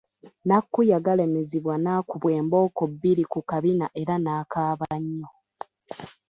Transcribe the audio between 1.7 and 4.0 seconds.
nakubwa embooko bbiri ku kabina